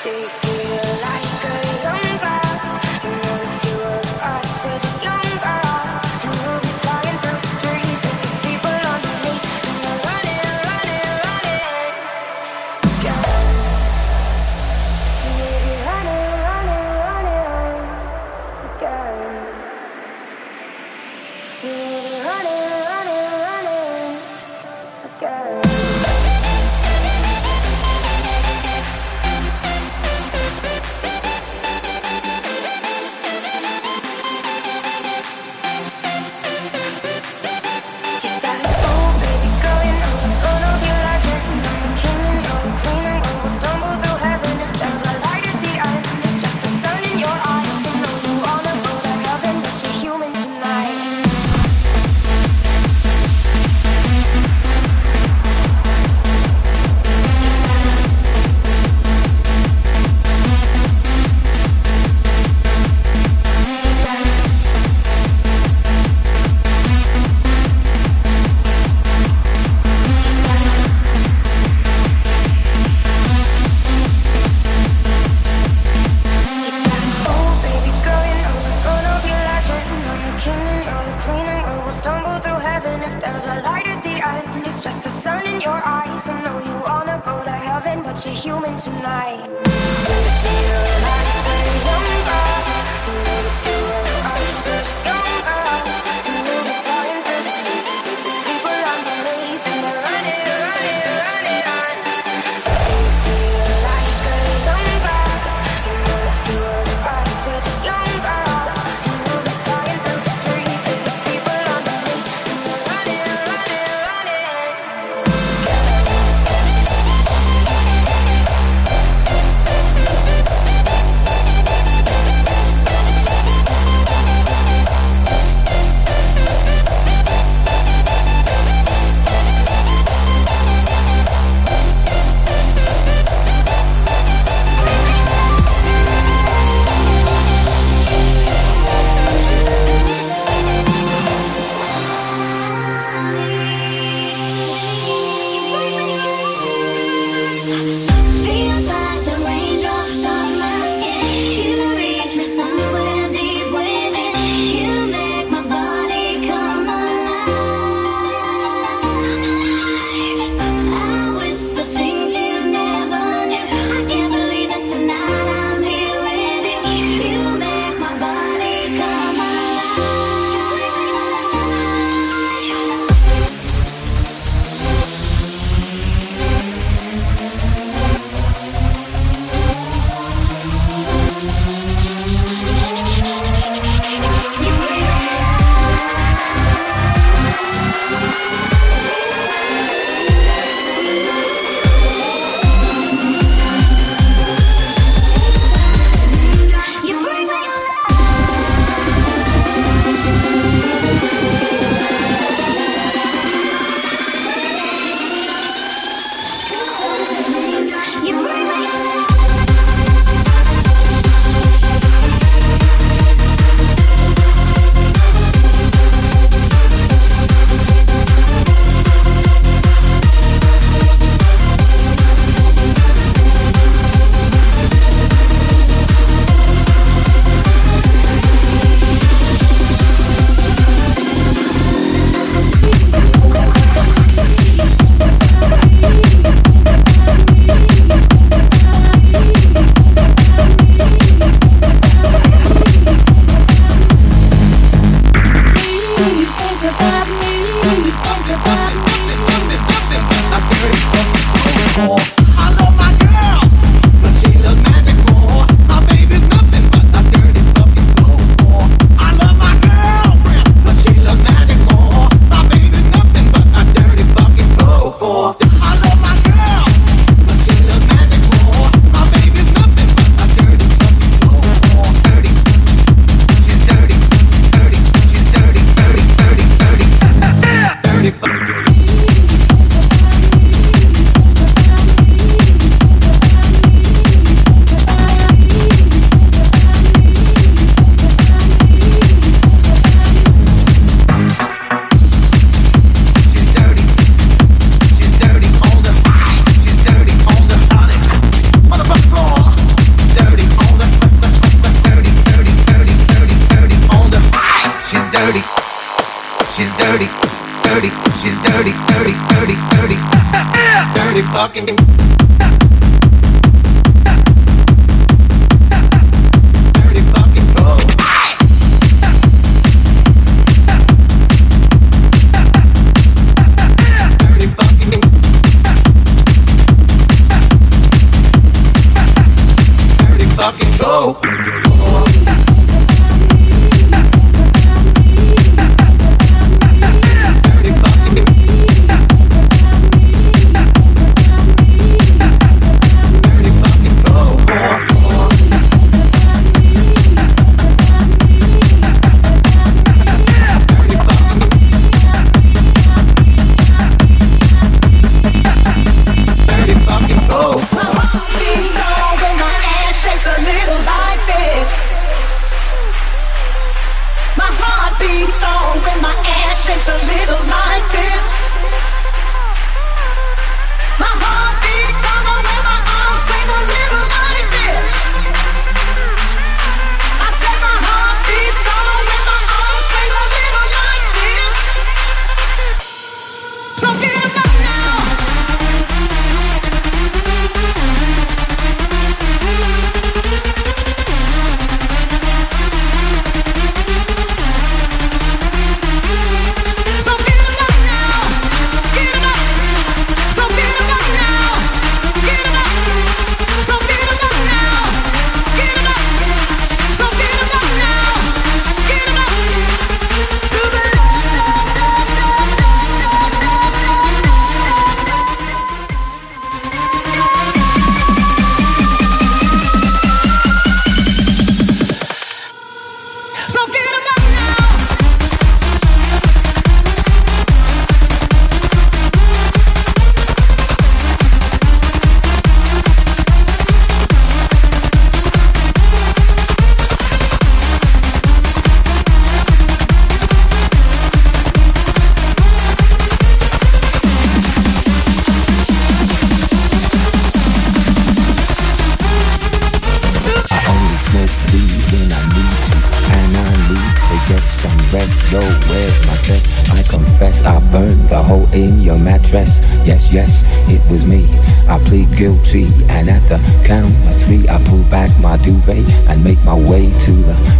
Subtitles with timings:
[0.00, 0.47] do you feel?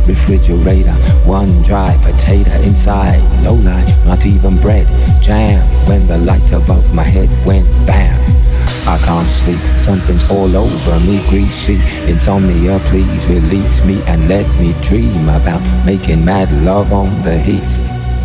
[0.07, 0.95] Refrigerator.
[1.25, 4.87] One dry potato inside, no lie, not even bread.
[5.23, 8.19] Jam when the light above my head went bam.
[8.87, 11.81] I can't sleep, something's all over me, greasy.
[12.11, 17.98] Insomnia, please release me and let me dream about making mad love on the heath.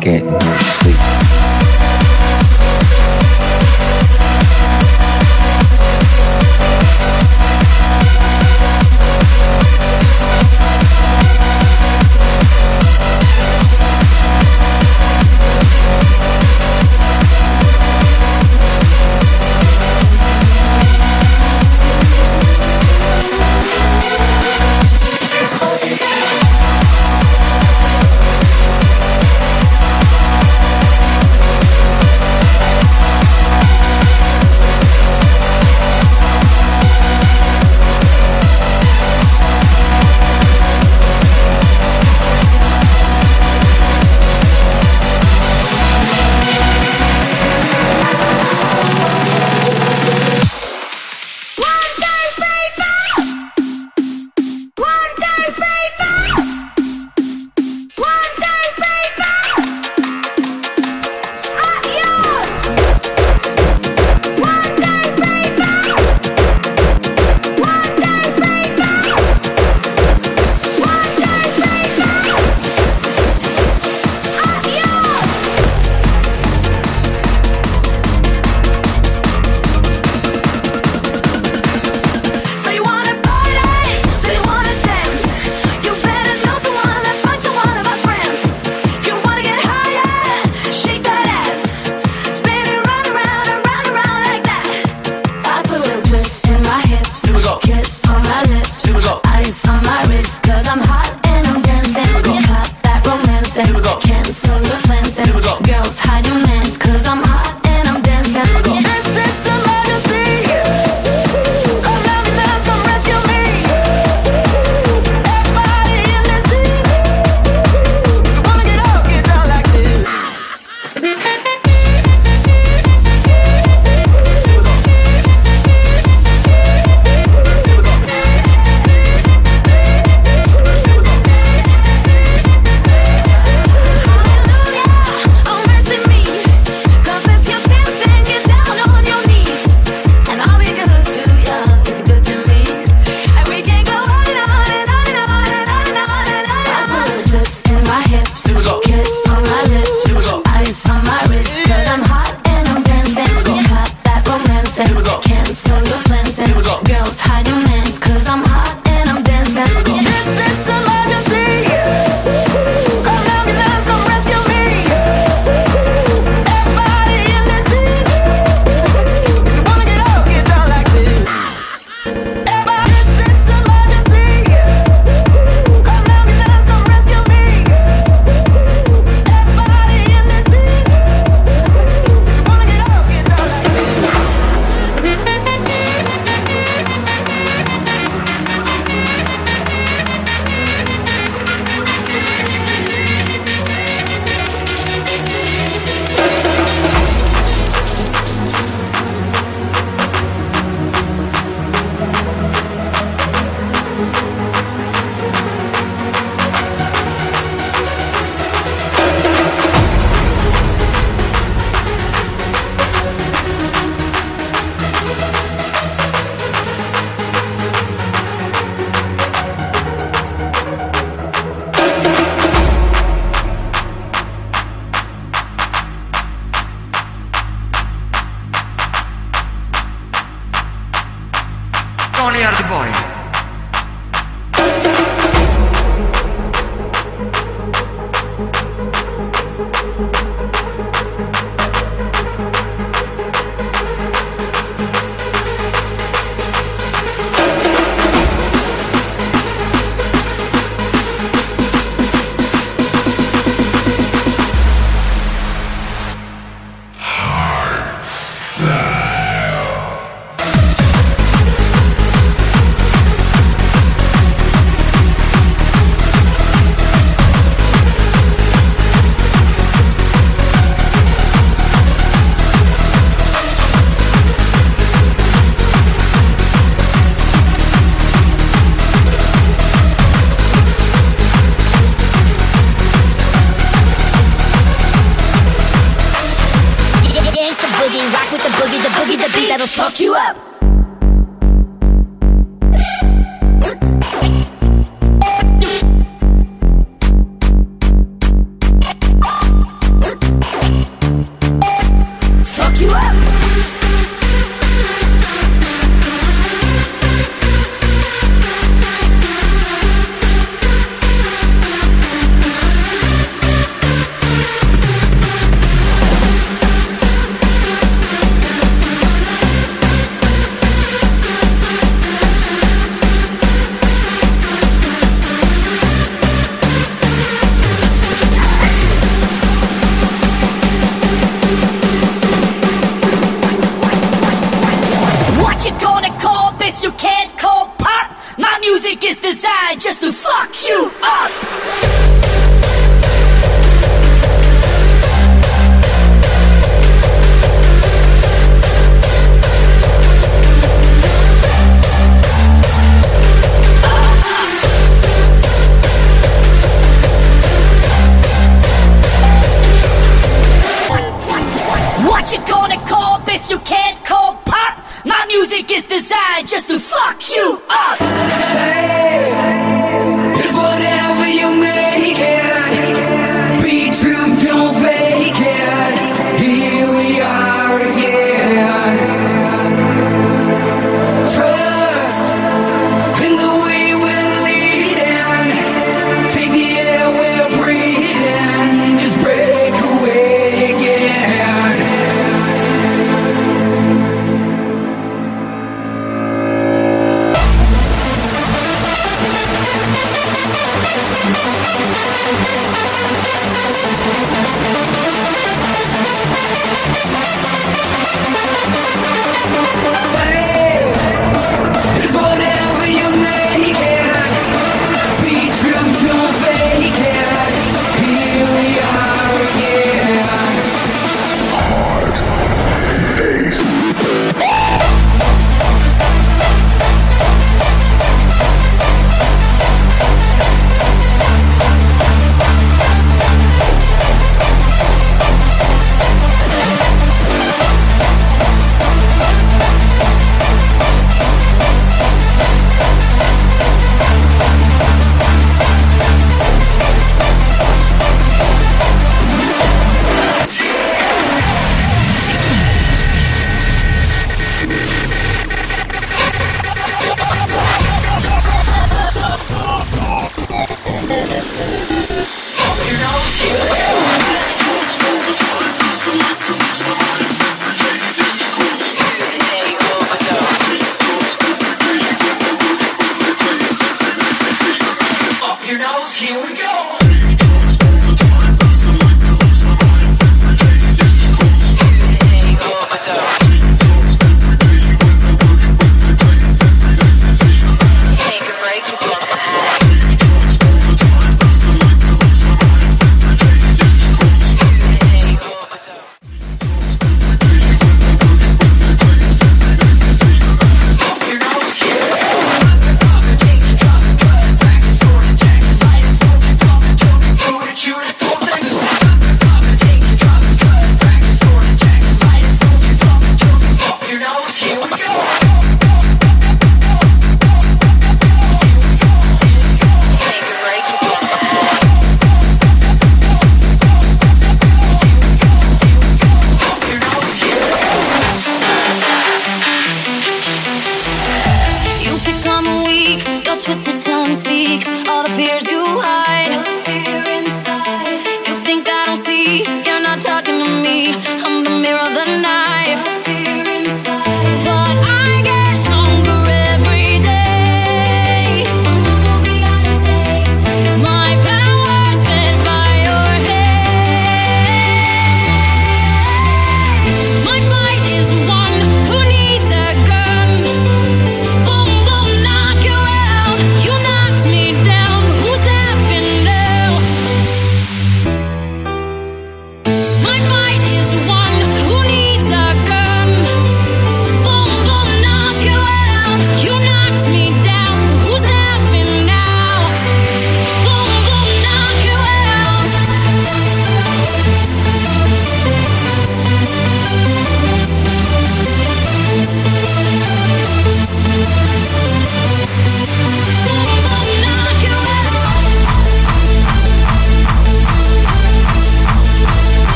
[0.00, 0.79] get no.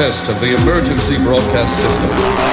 [0.00, 2.50] test of the emergency broadcast system.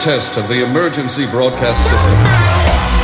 [0.00, 2.99] test of the emergency broadcast system.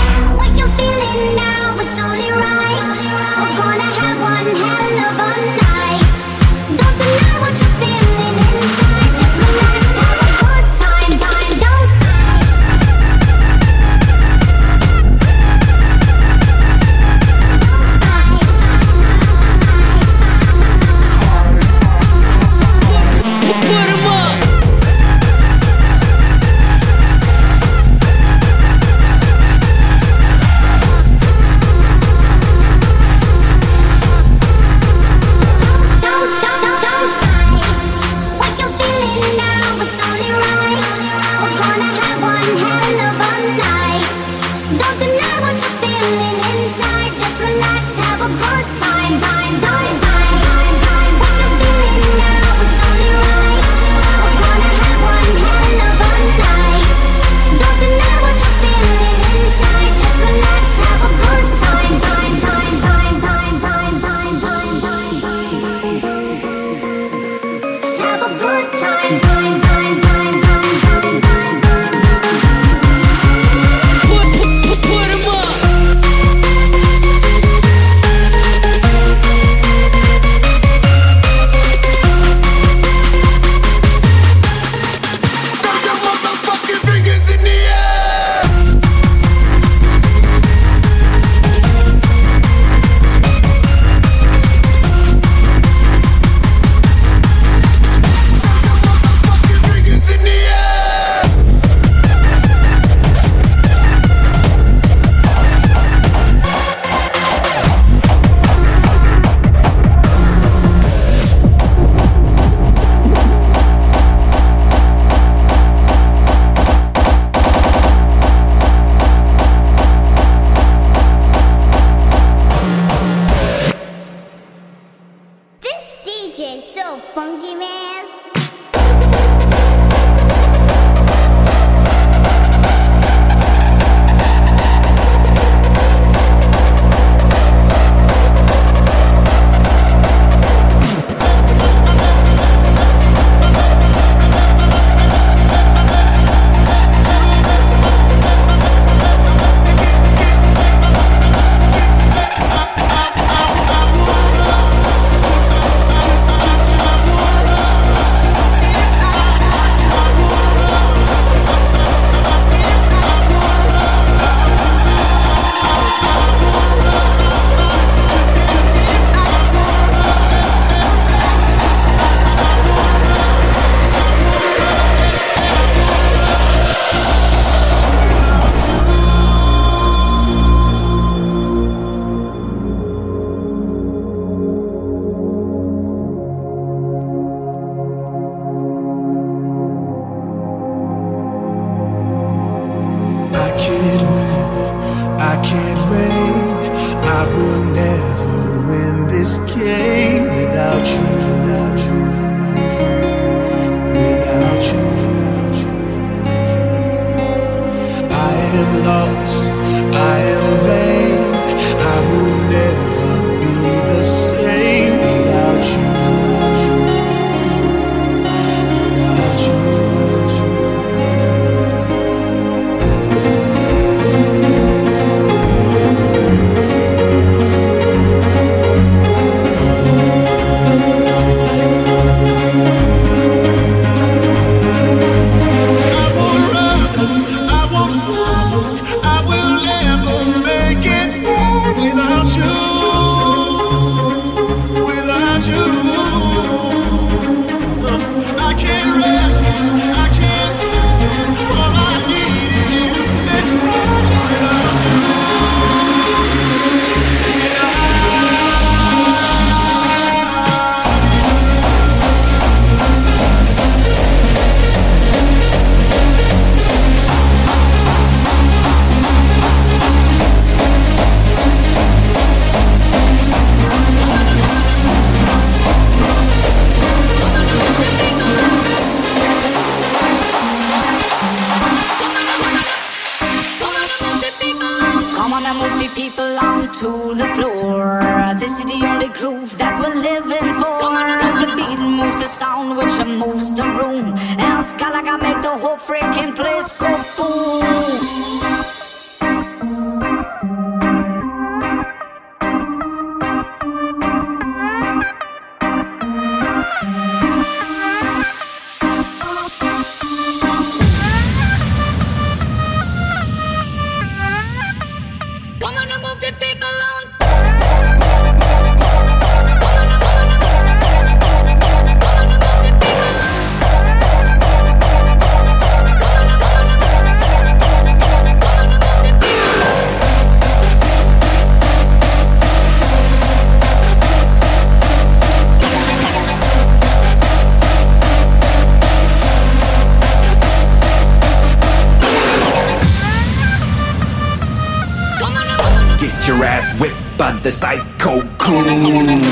[347.47, 349.23] The psycho coon.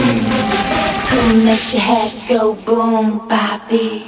[1.10, 4.06] Who makes your head go boom, Bobby?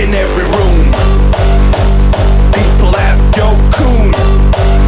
[0.00, 0.86] In every room,
[2.56, 4.12] people ask, yo, coon,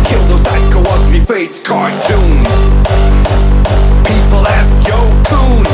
[0.08, 2.48] kill those psycho ugly face cartoons.
[4.08, 5.64] People ask, yo, coon,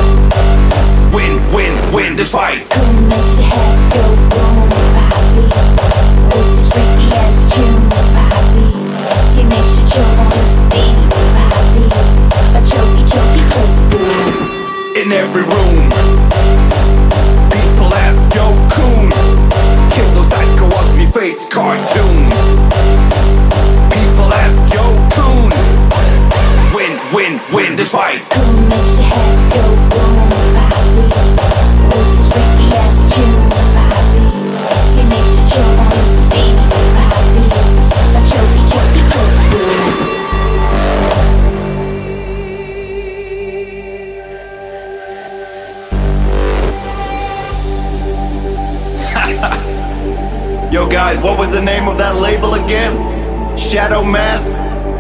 [1.13, 2.67] win, win, win this fight.
[2.73, 4.28] Who makes your head go
[15.09, 15.48] In every
[52.19, 53.57] label again?
[53.57, 54.53] Shadow Mask?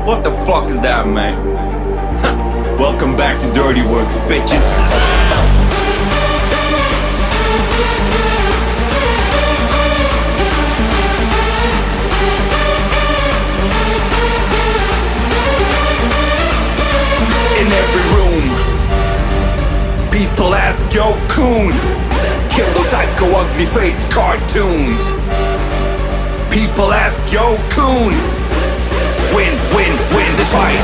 [0.06, 1.36] What the fuck is that, man?
[2.78, 4.66] Welcome back to Dirty Workz, bitches.
[17.58, 18.44] In every room,
[20.12, 21.72] people ask, yo, coon,
[22.50, 25.37] kill those psycho ugly face cartoons.
[26.50, 28.12] People ask, yo, coon,
[29.36, 30.80] win, win, win this fight.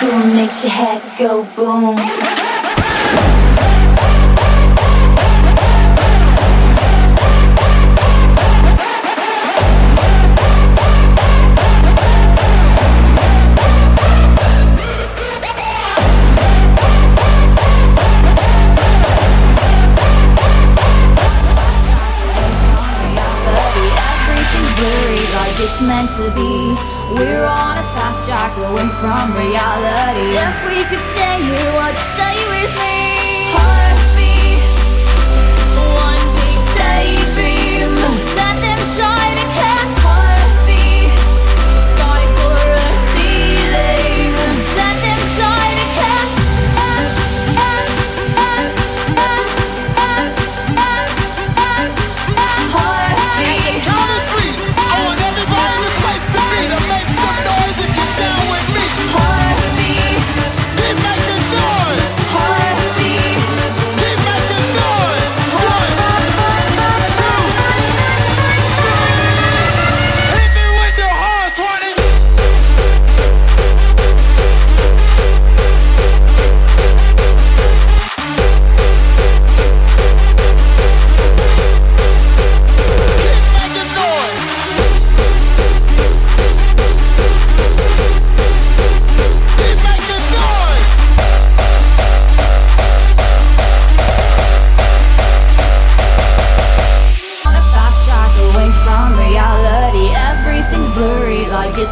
[0.00, 2.33] Who makes your head go boom?
[30.54, 31.23] If we could stay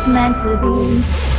[0.07, 1.32] meant to be.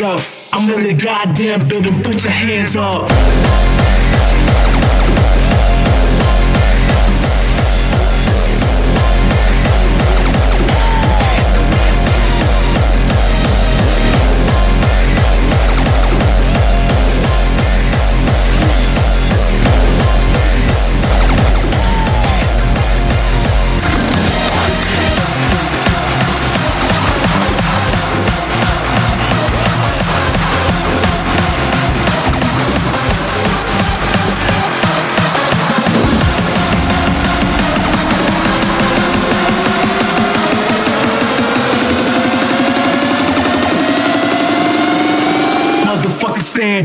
[0.00, 0.29] Motherfuckers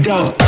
[0.06, 0.44] Motherfuckers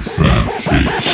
[0.00, 1.13] time for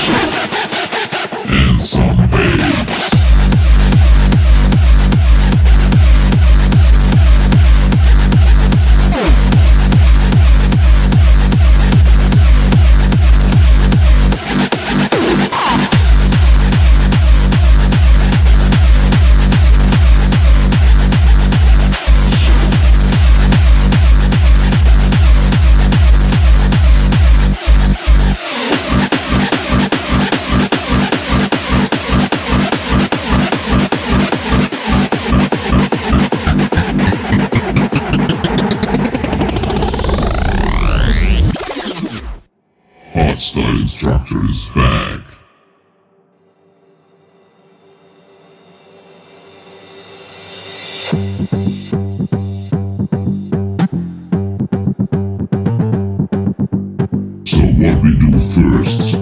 [58.90, 59.19] Christ.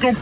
[0.00, 0.14] gonna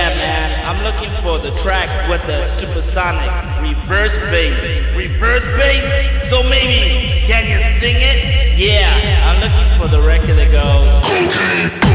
[0.00, 3.28] Yeah, man, I'm looking for the track with the supersonic
[3.60, 4.96] reverse bass.
[4.96, 6.30] Reverse bass?
[6.30, 8.58] So maybe, can you sing it?
[8.58, 11.89] Yeah, I'm looking for the record that goes.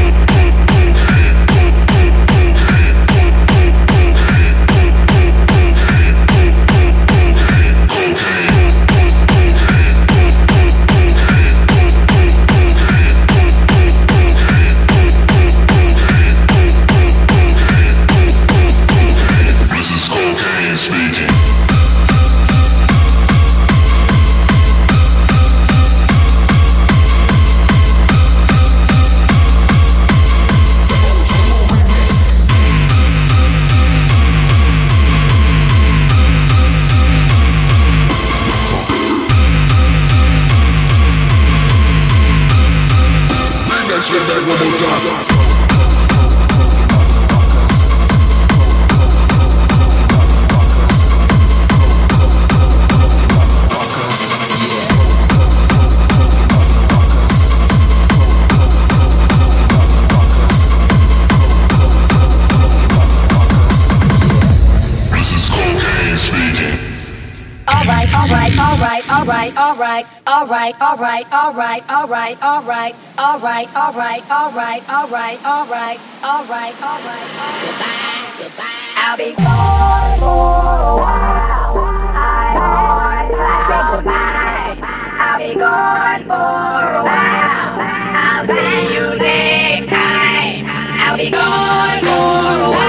[70.74, 77.26] alright, alright, alright, alright, alright, alright, alright, alright, alright, alright, alright, alright.
[77.62, 78.86] Goodbye, goodbye.
[78.98, 81.78] I'll be gone for a while.
[81.78, 83.60] I won't say
[83.94, 84.74] goodbye.
[85.18, 87.78] I'll be gone for a while.
[88.18, 90.66] I'll see you next time.
[90.66, 92.85] I'll be gone for a while.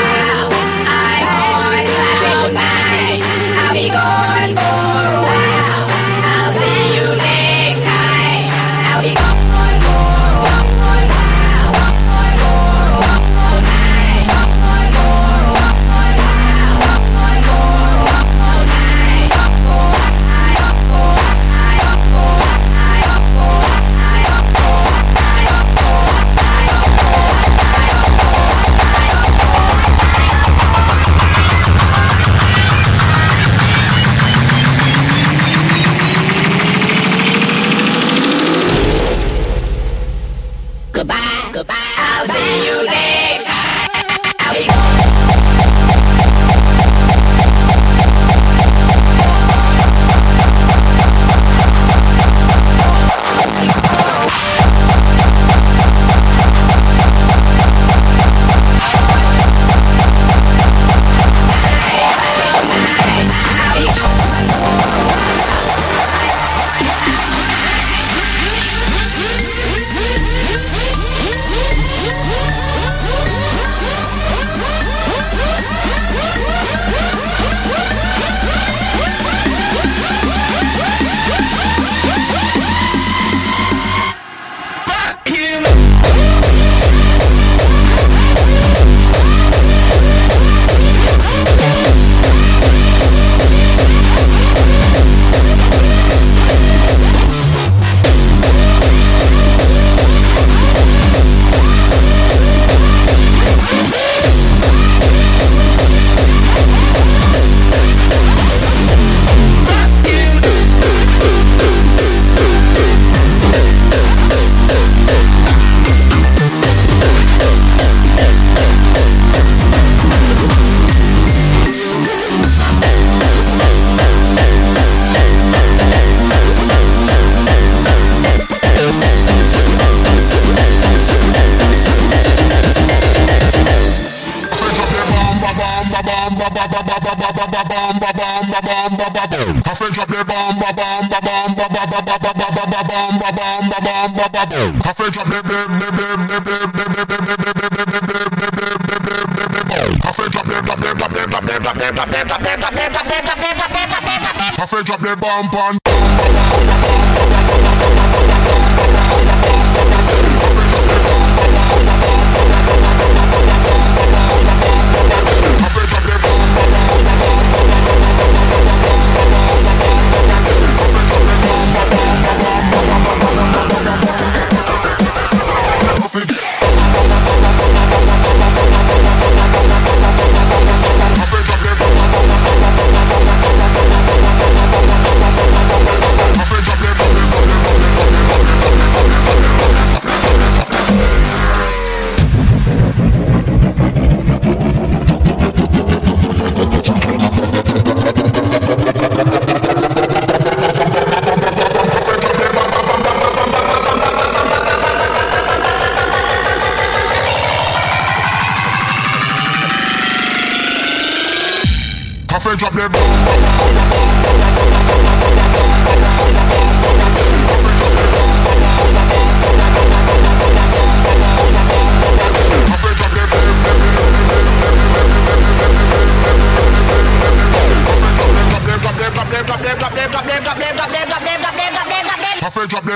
[155.37, 155.86] jump on.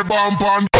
[0.04, 0.71] bump on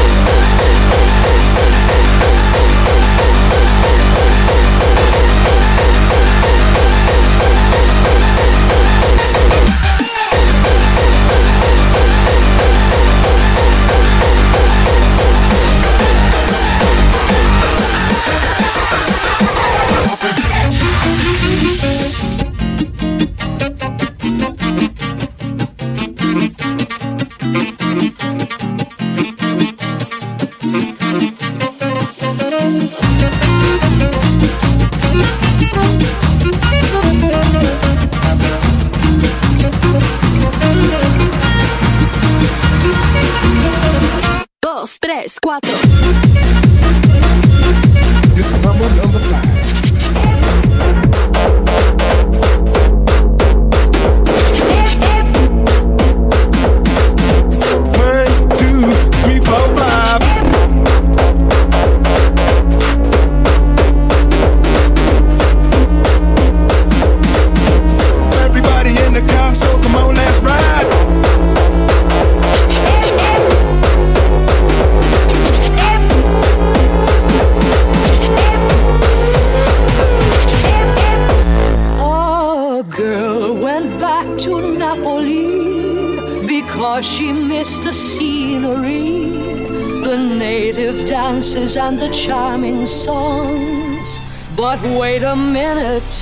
[91.24, 94.22] dances and the charming songs.
[94.58, 96.14] But wait a minute,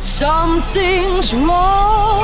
[0.00, 2.14] something's wrong.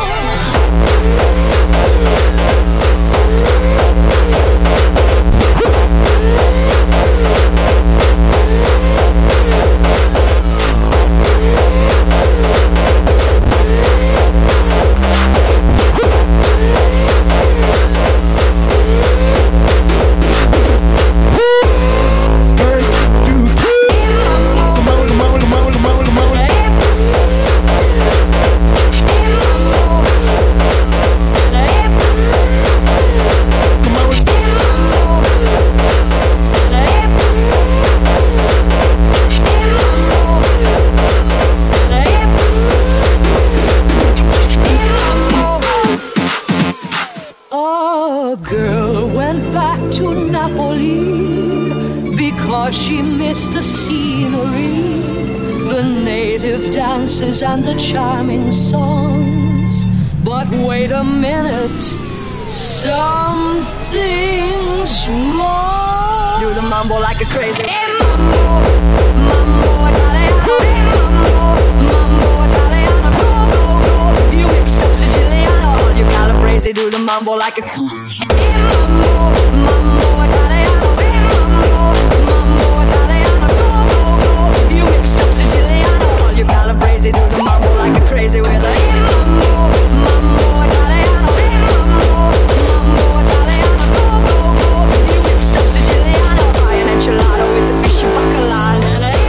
[77.21, 78.00] stumble like a